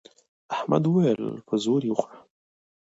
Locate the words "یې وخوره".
1.87-2.17